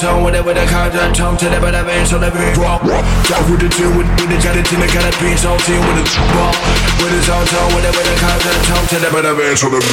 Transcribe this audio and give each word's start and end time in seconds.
tone 0.00 0.24
Whatever 0.24 0.54
the 0.54 0.64
content 0.64 1.14
tone 1.14 1.36
To 1.36 1.50
never 1.50 1.70
that 1.70 1.84
man 1.84 2.06
so 2.06 2.18
never 2.18 2.40
draw 2.56 2.80
Got 2.80 3.44
who 3.44 3.60
to 3.60 3.68
two 3.68 3.92
with 3.92 4.08
the 4.16 4.40
got 4.40 4.56
a 4.56 4.62
team 4.64 4.80
got 4.80 5.04
a 5.04 5.12
piece 5.20 5.44
on 5.44 5.60
team 5.68 5.80
with 5.84 6.00
a 6.00 6.04
ball 6.32 6.56
With 7.04 7.12
his 7.12 7.28
own 7.28 7.44
tone 7.44 7.68
Whatever 7.76 8.00
the 8.00 8.16
content 8.16 8.64
tone 8.64 8.86
To 8.88 8.96
never 9.04 9.20
that 9.20 9.36
on 9.36 9.56
so 9.56 9.68
never 9.68 9.84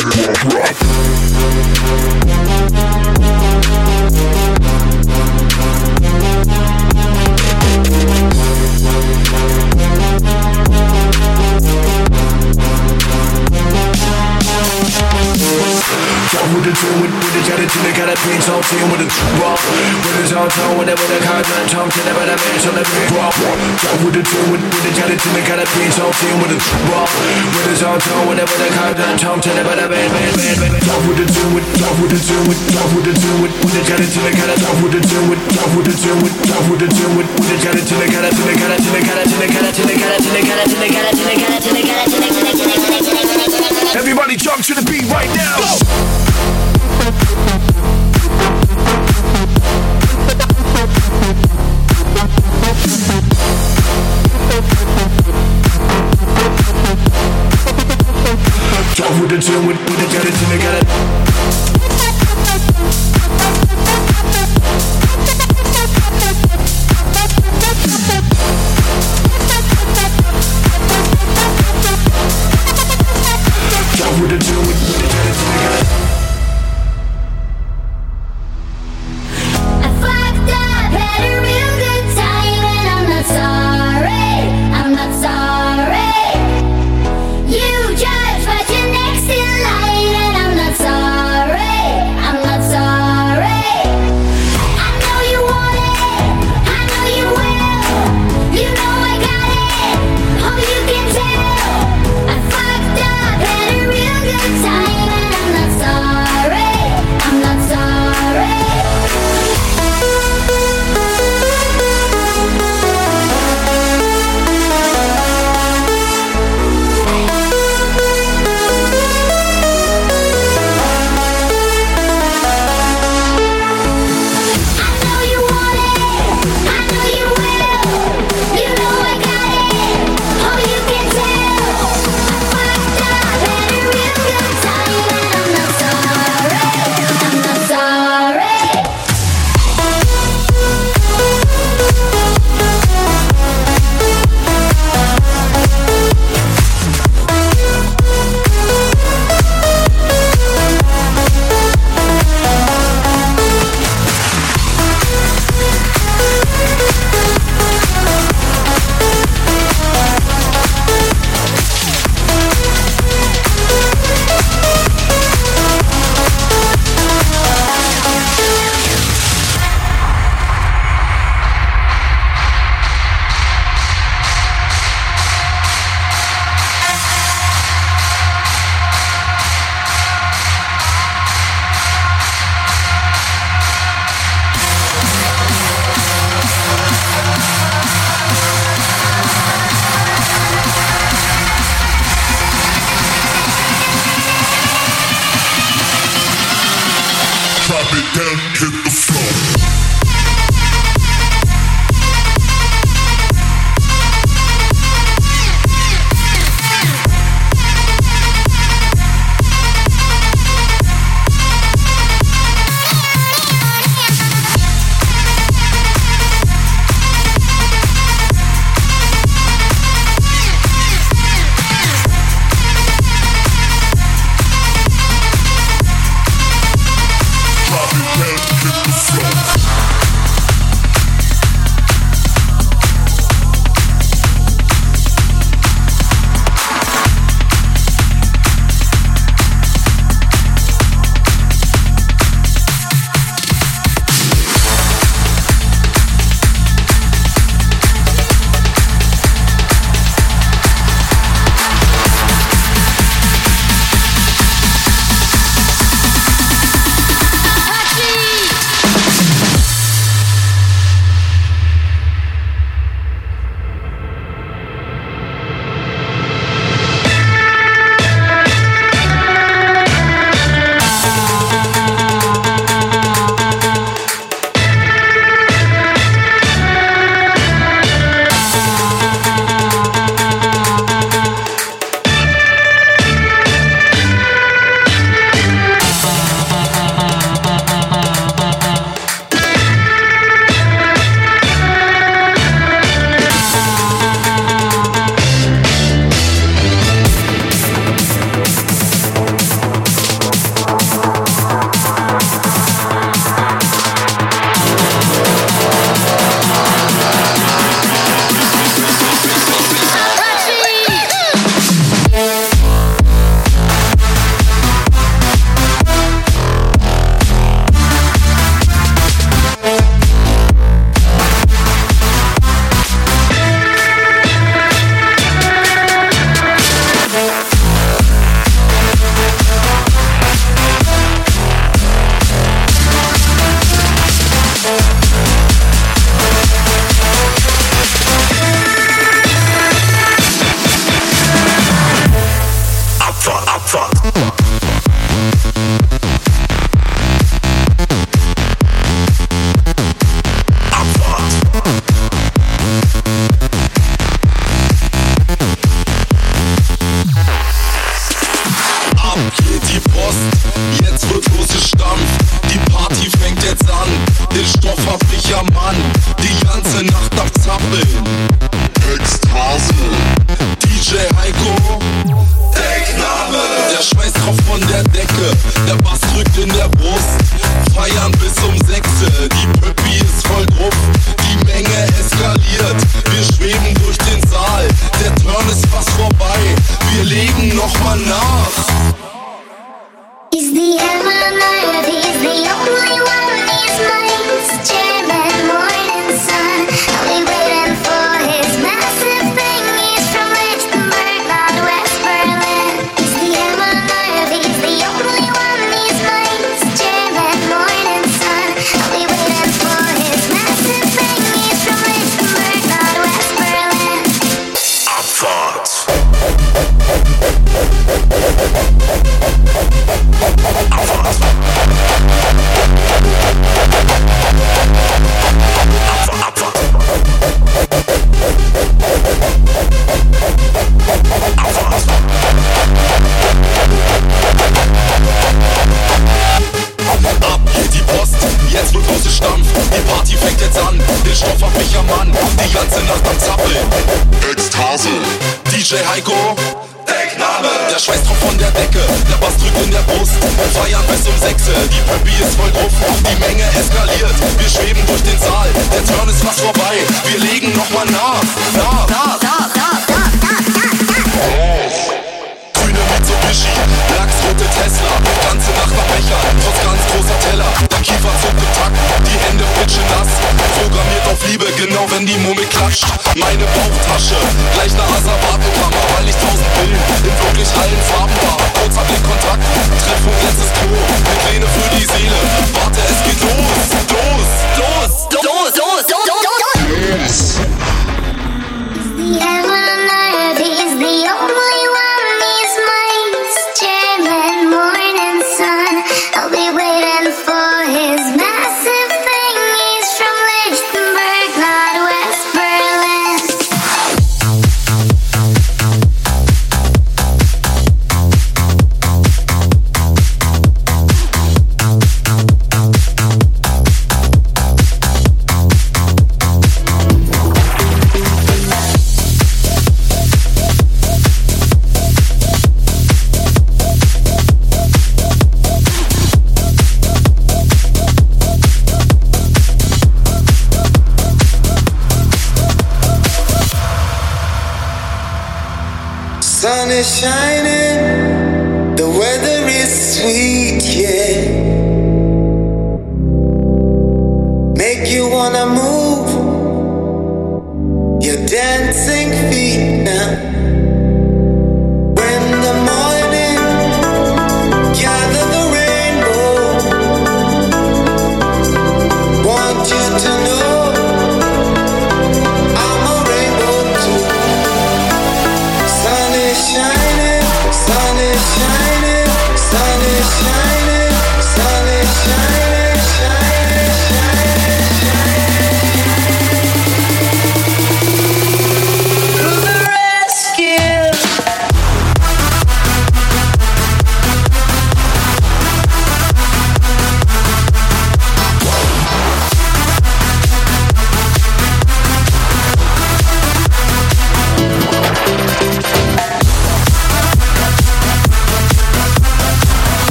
Rock. 0.55 0.77
With, 17.67 17.83
with 17.83 17.83
the 17.83 17.83
gelatin, 17.83 17.97
got 18.00 18.07
that 18.07 18.19
beans 18.24 18.47
on 18.47 18.62
team 18.67 18.88
with 18.91 19.01
the 19.03 19.07
rock. 19.41 19.59
With 19.59 20.15
the 20.17 20.25
tone 20.31 20.51
tone, 20.55 20.75
with 20.79 20.89
it, 20.89 20.97
with 20.97 21.12
the 21.12 21.19
contact 21.19 21.67
tone, 21.71 21.89
to 21.89 22.01
the 22.05 22.13
better 22.15 22.38
bands 22.38 22.65
on 22.67 22.74
the 22.75 22.83
rock. 23.17 23.36
Talk 23.83 23.97
with 24.03 24.15
the 24.15 24.24
tune, 24.24 24.47
with, 24.51 24.63
with 24.63 24.83
the 24.88 24.91
gelatin, 24.95 25.33
got 25.43 25.57
that 25.59 25.69
beans 25.75 25.97
on 26.00 26.12
team 26.15 26.38
with 26.39 26.51
the 26.53 26.59
rock. 26.91 27.09
With 27.12 27.67
the 27.67 27.75
tone 27.77 28.00
tone, 28.00 28.24
with 28.29 28.39
it, 28.39 28.47
with 28.47 28.62
the 28.62 28.69
tone, 29.19 29.39
to 29.43 29.51
the. 29.51 29.67
Talk 29.67 31.01
with 31.07 31.17
the 31.17 31.25
tune, 31.27 31.51
with, 31.53 31.67
talk 31.77 31.97
with 31.97 32.12
the 32.12 32.19
tune, 32.21 32.45
with, 32.47 32.59
talk 32.71 32.89
with 32.95 33.05
the 33.07 33.13
tune, 33.17 33.39
with, 33.43 33.53
with 33.62 33.74
the 33.75 33.81
got 33.83 34.47
talk 34.57 34.77
with 34.79 34.93
the 34.95 35.01
tune, 35.03 35.27
with, 35.27 35.41
with 35.75 35.88
the 35.88 35.95
tune, 35.97 36.19
with, 36.24 36.36
talk 36.47 36.63
with 36.71 36.79
the 36.79 36.88
tune, 36.88 37.13
with, 37.19 37.29
with 37.36 37.50
the 37.51 37.57
gelatin, 37.59 38.07
got 38.07 38.24
that, 38.24 38.33
got 38.33 38.47
that, 38.47 38.57
got 38.57 38.77
that, 38.77 39.03
got 39.03 39.15
that, 39.17 39.27
got 39.27 39.47
that, 39.47 39.47
got 39.47 39.67
that, 39.67 39.88
got 39.88 40.24
that, 40.24 40.38
got 40.38 40.38
that, 40.38 40.38
got 40.38 40.63
that, 40.67 40.88
got 40.88 40.88
that, 40.88 40.88
got 40.88 41.03
that, 41.03 41.27
got 41.27 41.27
that, 41.27 41.43
got 41.43 41.67
that, 41.67 41.83
got 41.83 42.00
that. 42.00 42.27
Everybody 43.95 44.36
jump 44.36 44.63
to 44.63 44.74
the 44.74 44.83
beat 44.83 45.09
right 45.09 45.29
now. 45.36 45.57
attitude 59.38 59.67
with, 59.67 59.77
with 59.77 60.00
a 60.00 60.10
gratitude, 60.10 60.50
I 60.50 60.58
got 60.58 60.84
a 60.84 60.87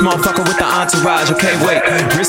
motherfucker 0.00 0.44
with 0.48 0.58
the 0.58 0.64
entourage. 0.64 1.30
Okay, 1.30 1.54
wait. 1.66 1.79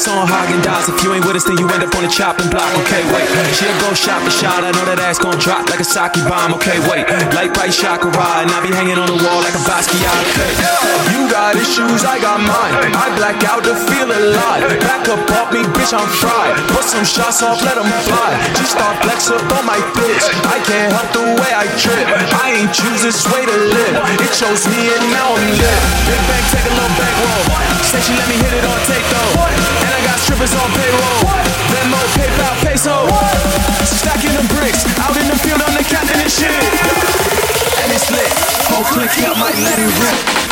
Wrist 0.01 0.17
on 0.17 0.25
Häagen-Dazs. 0.25 0.89
If 0.89 1.03
you 1.03 1.13
ain't 1.13 1.25
with 1.25 1.37
us, 1.37 1.45
then 1.45 1.61
you 1.61 1.69
end 1.69 1.83
up 1.83 1.93
on 1.93 2.01
the 2.01 2.09
chopping 2.09 2.49
block. 2.49 2.73
Okay, 2.81 3.05
wait. 3.13 3.27
She'll 3.53 3.69
go 3.85 3.93
shot 3.93 4.25
for 4.25 4.33
shot. 4.33 4.65
I 4.65 4.73
know 4.73 4.85
that 4.89 4.97
ass 4.97 5.21
gon' 5.21 5.37
drop 5.37 5.69
like 5.69 5.77
a 5.77 5.85
sake 5.85 6.17
bomb. 6.25 6.57
Okay, 6.57 6.81
wait. 6.89 7.05
Light 7.37 7.53
bright 7.53 7.69
chakra 7.69 8.09
and 8.09 8.49
I 8.49 8.57
be 8.65 8.73
hanging 8.73 8.97
on 8.97 9.05
the 9.05 9.19
wall 9.21 9.45
like 9.45 9.53
a 9.53 9.61
Basquiat. 9.61 10.09
Okay. 10.33 10.49
You 11.13 11.29
got 11.29 11.53
issues, 11.53 12.01
I 12.01 12.17
got 12.17 12.41
mine. 12.41 12.73
I 12.97 13.13
black 13.13 13.45
out 13.45 13.61
to 13.69 13.77
feel 13.77 14.09
alive. 14.09 14.65
Back 14.81 15.05
up 15.05 15.21
off 15.37 15.53
me, 15.53 15.61
bitch, 15.69 15.93
I'm 15.93 16.09
fried. 16.17 16.57
Put 16.73 16.85
some 16.89 17.05
shots 17.05 17.45
off, 17.45 17.61
let 17.61 17.77
'em 17.77 17.85
fly. 18.09 18.31
Just 18.57 18.73
start 18.73 18.97
flex 19.05 19.29
up 19.29 19.45
on 19.53 19.69
my 19.69 19.77
bitch. 19.93 20.25
I 20.49 20.57
can't 20.65 20.89
help 20.97 21.13
the 21.13 21.25
way 21.37 21.51
I 21.53 21.69
trip. 21.77 22.05
I 22.41 22.57
ain't 22.57 22.73
choose 22.73 23.05
this 23.05 23.21
way 23.29 23.45
to 23.45 23.57
live. 23.77 23.93
It 24.17 24.33
chose 24.33 24.65
me 24.65 24.81
and 24.97 25.05
now 25.13 25.37
I'm 25.37 25.45
lit. 25.61 25.81
Big 26.09 26.21
bang, 26.25 26.45
take 26.49 26.65
a 26.65 26.73
little 26.73 26.95
back 26.97 27.13
roll. 27.21 27.45
Say 27.85 28.01
she 28.01 28.13
let 28.17 28.27
me 28.29 28.37
hit 28.41 28.53
it 28.57 28.65
on 28.65 28.79
tape 28.89 29.07
though. 29.13 29.90
Got 30.03 30.17
strippers 30.19 30.53
on 30.55 30.69
payroll. 30.73 31.21
Venmo, 31.69 32.01
PayPal, 32.17 32.55
peso. 32.65 33.07
Stacking 33.85 34.33
them 34.33 34.47
bricks. 34.47 34.85
Out 34.99 35.15
in 35.17 35.27
the 35.27 35.37
field, 35.37 35.61
I'm 35.61 35.75
the 35.77 35.83
captain 35.83 36.19
and 36.19 36.31
shit. 36.31 36.51
And 37.81 37.91
it's 37.91 38.09
lit. 38.09 38.31
Whole 38.69 38.83
click 38.85 39.11
out, 39.25 39.37
might 39.37 39.57
let 39.61 39.77
it 39.77 39.91
rip. 40.01 40.50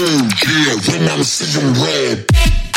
Mm, 0.00 0.32
yeah, 0.48 0.92
when 0.94 1.10
I'm 1.10 1.22
seeing 1.22 1.74
red. 1.74 2.69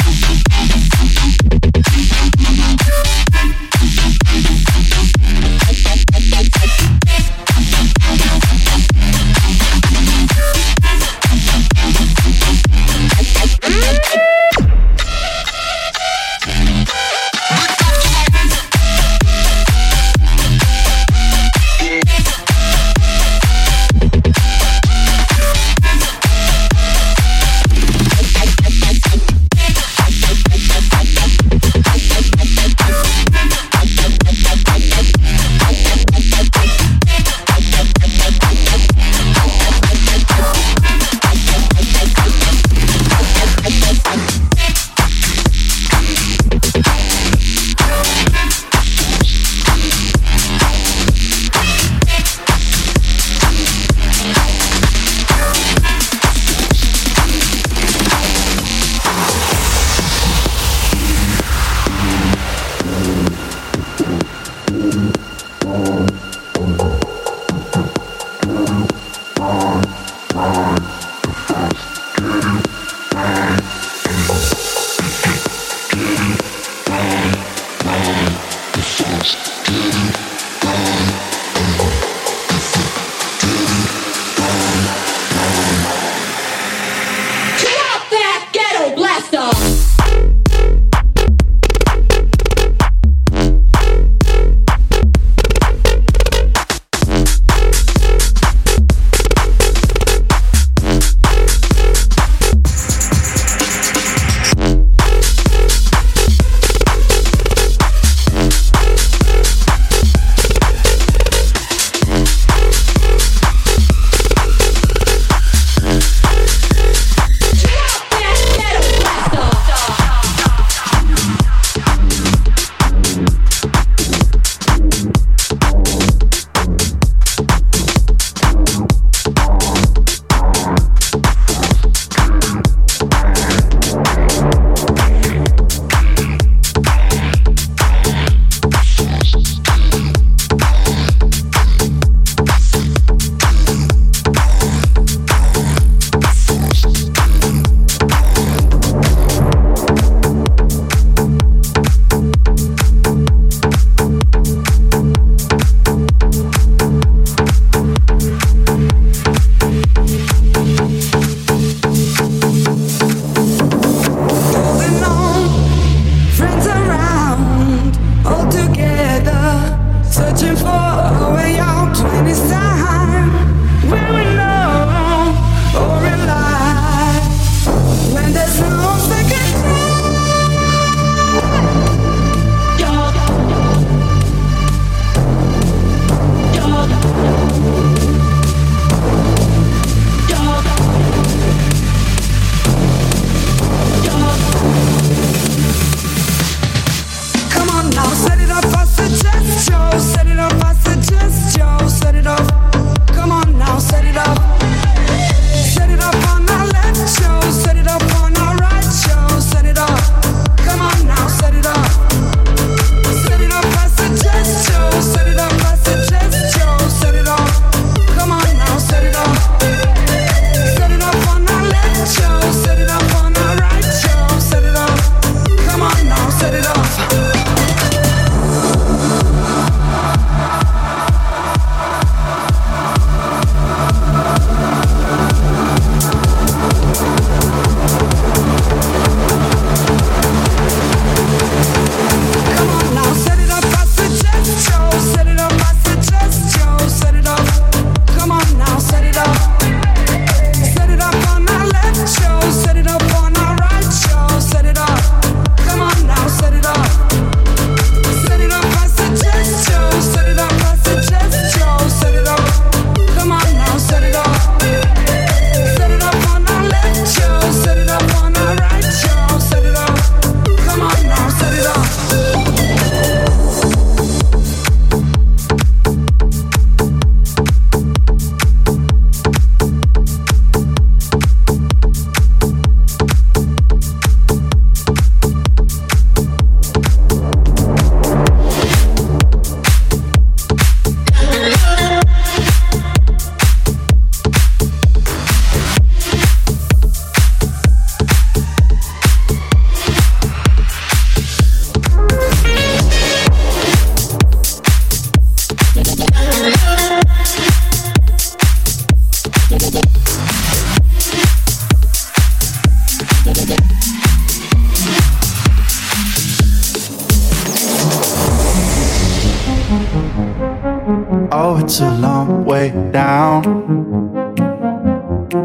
Oh, 321.32 321.59
it's 321.59 321.80
a 321.80 321.89
long 321.97 322.45
way 322.45 322.69
down. 322.91 323.41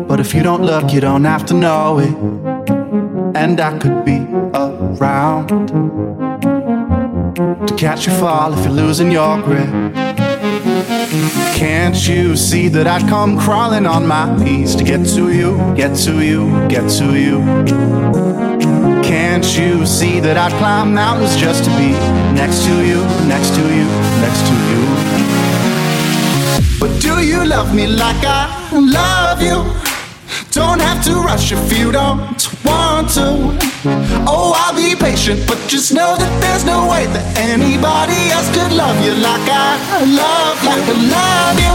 But 0.07 0.20
if 0.20 0.35
you 0.35 0.43
don't 0.43 0.62
look, 0.62 0.93
you 0.93 1.01
don't 1.01 1.24
have 1.24 1.47
to 1.47 1.55
know 1.55 1.99
it. 1.99 2.14
And 3.35 3.59
I 3.61 3.79
could 3.79 4.05
be 4.05 4.18
around 4.53 5.49
to 7.66 7.74
catch 7.76 8.07
you 8.07 8.12
fall 8.14 8.53
if 8.53 8.64
you're 8.64 8.74
losing 8.74 9.11
your 9.11 9.41
grip. 9.41 9.68
Can't 11.55 12.09
you 12.09 12.37
see 12.37 12.68
that 12.68 12.87
I'd 12.87 13.09
come 13.09 13.39
crawling 13.39 13.87
on 13.87 14.07
my 14.07 14.37
knees 14.37 14.74
to 14.76 14.85
get 14.85 15.07
to 15.14 15.33
you, 15.33 15.57
get 15.74 15.97
to 16.05 16.22
you, 16.22 16.51
get 16.68 16.91
to 16.99 17.18
you? 17.18 17.39
Can't 19.03 19.59
you 19.59 19.87
see 19.87 20.20
that 20.20 20.37
I'd 20.37 20.53
climb 20.59 20.93
mountains 20.93 21.37
just 21.37 21.64
to 21.64 21.70
be 21.70 21.93
next 22.35 22.64
to 22.64 22.85
you, 22.85 23.03
next 23.26 23.55
to 23.57 23.62
you, 23.74 23.78
next 24.21 24.43
to 24.49 24.55
you? 24.71 24.83
But 26.81 27.01
do 27.01 27.21
you 27.25 27.45
love 27.45 27.75
me 27.75 27.87
like 27.87 28.25
I 28.25 28.47
love 28.73 29.43
you? 29.43 29.64
Don't 30.51 30.81
have 30.81 31.05
to 31.05 31.14
rush 31.14 31.53
if 31.53 31.79
you 31.79 31.93
don't 31.93 32.21
want 32.64 33.11
to. 33.11 33.57
Oh, 34.27 34.53
I'll 34.57 34.75
be 34.75 34.95
patient, 34.97 35.47
but 35.47 35.59
just 35.69 35.93
know 35.93 36.16
that 36.16 36.41
there's 36.41 36.64
no 36.64 36.89
way 36.91 37.07
that 37.07 37.39
anybody 37.39 38.31
else 38.35 38.49
could 38.57 38.73
love 38.73 38.99
you 39.05 39.14
like 39.14 39.49
I 39.49 39.79
love, 40.21 40.57
like 40.69 40.85
I 40.85 40.97
love 41.16 41.59
you, 41.64 41.75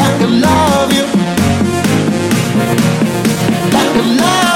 like 0.00 0.20
I 0.20 0.30
love 0.46 0.92
you, 0.98 1.06
like 3.74 3.94
I 3.96 4.04
love 4.04 4.04
you, 4.06 4.22
love 4.22 4.55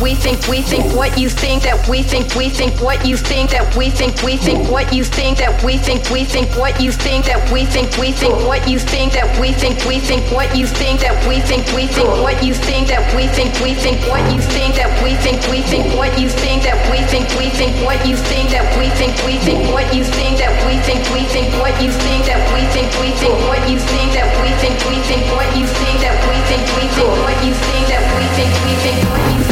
we 0.00 0.14
think, 0.14 0.46
we 0.48 0.62
think 0.62 0.84
what 0.94 1.18
you 1.18 1.28
think 1.28 1.62
that 1.62 1.88
we 1.88 2.02
think, 2.02 2.34
we 2.34 2.48
think 2.48 2.74
what 2.80 3.04
you 3.06 3.16
think 3.16 3.50
that 3.50 3.76
we 3.76 3.90
think, 3.90 4.22
we 4.22 4.36
think 4.36 4.70
what 4.70 4.92
you 4.92 5.04
think 5.04 5.38
that 5.38 5.62
we 5.62 5.78
think, 5.78 6.08
we 6.10 6.24
think 6.24 6.48
what 6.56 6.80
you 6.80 6.90
think 6.92 7.24
that 7.26 7.50
we 7.52 7.64
think, 7.64 7.96
we 7.98 8.10
think 8.12 8.34
what 8.46 8.66
you 8.68 8.78
think 8.78 9.12
that 9.12 9.28
we 9.38 9.52
think, 9.52 9.86
we 9.86 10.06
think 10.06 10.30
what 10.32 10.56
you 10.56 10.66
think 10.66 11.00
that 11.02 11.14
we 11.26 11.40
think, 11.42 11.64
we 11.74 11.86
think 11.86 12.08
what 12.22 12.42
you 12.42 12.54
think 12.54 12.86
that 12.88 13.02
we 13.14 13.26
think, 13.28 13.52
we 13.60 13.74
think 13.74 13.96
what 14.04 14.24
you 14.32 14.40
think 14.40 14.74
that 14.74 14.90
we 15.02 15.14
think, 15.22 15.40
we 15.50 15.60
think 15.62 15.86
what 15.96 16.10
you 16.18 16.28
think 16.28 16.62
that 16.64 16.78
we 16.90 16.98
think, 17.06 17.28
we 17.38 17.50
think 17.52 17.74
what 17.84 18.06
you 18.08 18.16
think 18.16 18.50
that 18.50 18.66
we 18.76 18.88
think, 18.96 19.22
we 19.24 19.36
think 19.38 19.70
what 19.70 19.86
you 19.94 20.02
think 20.04 20.36
that 20.40 20.64
we 20.64 20.74
think, 20.80 21.04
we 21.14 21.20
think 21.36 21.50
what 21.60 21.72
you 21.80 21.90
think 21.92 22.24
that 22.26 22.40
we 22.50 22.60
think, 22.72 22.90
we 22.98 23.10
think 23.14 23.36
what 23.46 23.60
you 23.68 23.78
think 23.78 24.10
that 24.16 24.28
we 24.42 24.50
think, 24.58 24.76
we 24.90 24.98
think 25.06 25.24
what 25.36 25.48
you 25.56 25.66
think 25.66 25.98
that 26.02 26.16
we 26.26 26.36
think, 26.50 26.64
we 26.74 26.84
think 26.92 27.12
what 27.22 27.38
you 27.44 27.54
think 27.54 27.86
that 27.88 28.04
we 28.16 28.24
think, 28.34 28.52
we 28.64 28.74
think 28.82 28.98
what 29.10 29.20
you 29.32 29.43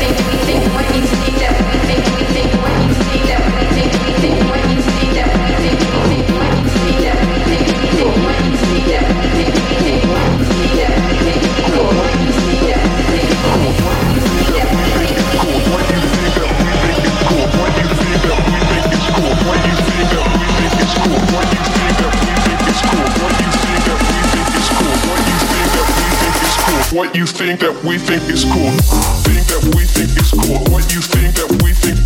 things 0.00 0.18
we 0.26 0.36
think 0.46 0.64
we 0.74 0.82
need 0.98 1.06
to 1.08 1.16
that. 1.40 1.79
What 26.92 27.14
you 27.14 27.24
think 27.24 27.60
that 27.60 27.70
we 27.84 27.98
think 27.98 28.18
is 28.26 28.42
cool, 28.42 28.74
think 29.22 29.46
that 29.46 29.62
we 29.78 29.86
think 29.86 30.10
is 30.18 30.34
cool, 30.34 30.58
what 30.74 30.82
you 30.90 30.98
think 30.98 31.38
that 31.38 31.46
we 31.62 31.70
think, 31.70 32.02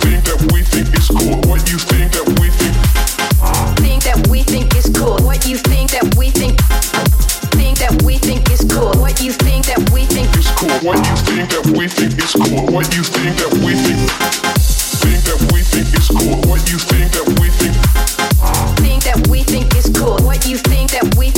think 0.00 0.24
that 0.24 0.40
we 0.48 0.64
think 0.64 0.88
is 0.96 1.12
cool, 1.12 1.36
what 1.44 1.60
you 1.68 1.76
think 1.76 2.08
that 2.16 2.24
we 2.40 2.48
think, 2.56 2.72
think 3.84 4.00
that 4.08 4.16
we 4.32 4.40
think 4.48 4.72
is 4.80 4.88
cool, 4.96 5.20
what 5.20 5.44
you 5.44 5.60
think 5.60 5.92
that 5.92 6.08
we 6.16 6.32
think, 6.32 6.56
think 7.52 7.76
that 7.84 7.92
we 8.00 8.16
think 8.16 8.48
is 8.48 8.64
cool, 8.64 8.96
what 8.96 9.20
you 9.20 9.32
think 9.44 9.68
that 9.68 9.84
we 9.92 10.08
think 10.08 10.32
is 10.40 10.48
cool, 10.56 10.72
what 10.80 10.96
you 11.04 11.16
think 11.28 11.52
that 11.52 11.64
we 11.76 11.84
think 11.84 12.16
is 12.16 12.32
cool, 12.32 12.64
what 12.72 12.88
you 12.96 13.04
think 13.04 13.36
that 13.44 13.52
we 13.60 13.76
think, 13.76 14.00
think 15.04 15.20
that 15.28 15.40
we 15.52 15.60
think 15.60 15.92
is 15.92 16.08
cool, 16.08 16.40
what 16.48 16.64
you 16.64 16.80
think 16.80 17.12
that 17.12 17.28
we 17.36 17.52
think, 17.60 17.76
think 18.80 19.04
that 19.04 19.20
we 19.28 19.44
think 19.44 19.68
is 19.76 19.92
cool, 19.92 20.16
what 20.24 20.48
you 20.48 20.56
think 20.56 20.88
that 20.96 21.04
we 21.20 21.31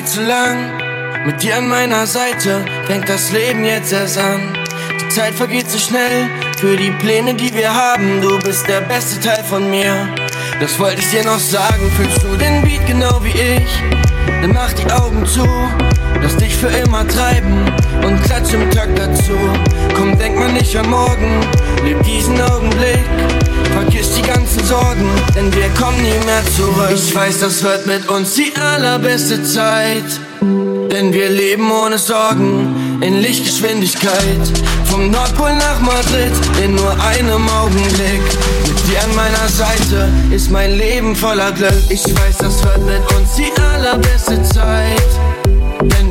viel 0.00 0.04
zu 0.06 0.22
lang. 0.22 0.56
Mit 1.26 1.42
dir 1.42 1.58
an 1.58 1.68
meiner 1.68 2.06
Seite 2.06 2.64
fängt 2.86 3.08
das 3.08 3.32
Leben 3.32 3.64
jetzt 3.64 3.92
erst 3.92 4.18
an. 4.18 4.40
Die 5.00 5.08
Zeit 5.08 5.34
vergeht 5.34 5.70
so 5.70 5.78
schnell 5.78 6.28
für 6.58 6.76
die 6.76 6.90
Pläne, 6.92 7.34
die 7.34 7.52
wir 7.52 7.74
haben. 7.74 8.20
Du 8.22 8.38
bist 8.38 8.66
der 8.68 8.80
beste 8.80 9.20
Teil 9.20 9.44
von 9.44 9.68
mir. 9.68 10.08
Das 10.60 10.78
wollte 10.78 11.00
ich 11.00 11.10
dir 11.10 11.24
noch 11.24 11.38
sagen. 11.38 11.90
Fühlst 11.96 12.22
du 12.22 12.36
den 12.36 12.62
Beat 12.62 12.86
genau 12.86 13.22
wie 13.22 13.38
ich? 13.38 13.82
Dann 14.40 14.52
mach 14.54 14.72
die 14.72 14.90
Augen 14.90 15.26
zu, 15.26 15.46
lass 16.22 16.36
dich 16.36 16.56
für 16.56 16.68
immer 16.68 17.06
treiben 17.06 17.70
und 18.02 18.22
klatsch 18.22 18.54
im 18.54 18.70
Takt 18.70 18.98
dazu. 18.98 19.36
Komm, 20.20 20.26
denk 20.26 20.38
mal 20.38 20.52
nicht 20.52 20.76
an 20.76 20.90
morgen, 20.90 21.40
leb 21.82 22.02
diesen 22.02 22.38
Augenblick. 22.40 23.04
Vergiss 23.72 24.14
die 24.14 24.22
ganzen 24.22 24.62
Sorgen, 24.64 25.08
denn 25.34 25.52
wir 25.54 25.68
kommen 25.70 26.02
nie 26.02 26.26
mehr 26.26 26.44
zurück. 26.56 26.90
Ich 26.94 27.14
weiß, 27.14 27.40
das 27.40 27.62
wird 27.62 27.86
mit 27.86 28.08
uns 28.08 28.34
die 28.34 28.52
allerbeste 28.54 29.42
Zeit. 29.42 30.04
Denn 30.42 31.12
wir 31.12 31.30
leben 31.30 31.70
ohne 31.70 31.98
Sorgen 31.98 33.00
in 33.00 33.20
Lichtgeschwindigkeit. 33.20 34.40
Vom 34.84 35.10
Nordpol 35.10 35.54
nach 35.54 35.80
Madrid 35.80 36.32
in 36.62 36.74
nur 36.74 36.92
einem 37.02 37.48
Augenblick. 37.48 38.22
Mit 38.66 38.88
dir 38.88 39.02
an 39.02 39.14
meiner 39.14 39.48
Seite 39.48 40.08
ist 40.30 40.50
mein 40.50 40.76
Leben 40.76 41.16
voller 41.16 41.52
Glück. 41.52 41.82
Ich 41.88 42.04
weiß, 42.04 42.38
das 42.38 42.62
wird 42.64 42.84
mit 42.84 43.12
uns 43.14 43.36
die 43.36 43.52
allerbeste 43.62 44.42
Zeit. 44.42 45.29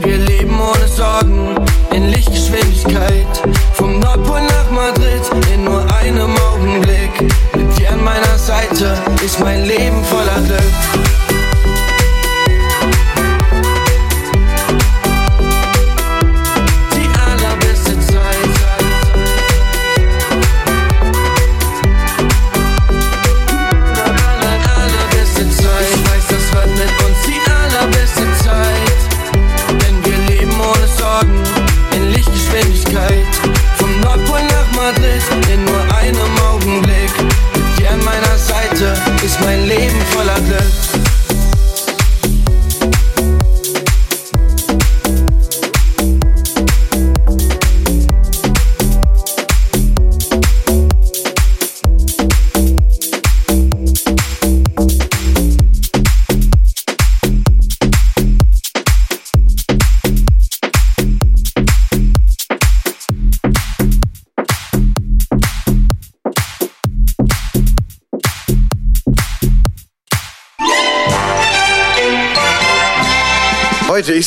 Wir 0.09 0.17
leben 0.17 0.59
ohne 0.59 0.87
Sorgen 0.87 1.55
in 1.93 2.09
Lichtgeschwindigkeit. 2.09 3.27
Vom 3.73 3.99
Nordpol 3.99 4.41
nach 4.41 4.71
Madrid 4.71 5.21
in 5.53 5.65
nur 5.65 5.85
einem 6.01 6.35
Augenblick. 6.51 7.31
Mit 7.55 7.77
dir 7.77 7.91
an 7.91 8.03
meiner 8.03 8.39
Seite 8.39 8.97
ist 9.23 9.39
mein 9.39 9.65
Leben 9.65 10.03
voller 10.05 10.41
Glück. 10.47 10.88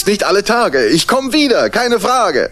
Ist 0.02 0.08
nicht 0.08 0.24
alle 0.24 0.42
Tage. 0.42 0.86
Ich 0.86 1.06
komme 1.06 1.32
wieder, 1.32 1.70
keine 1.70 2.00
Frage. 2.00 2.50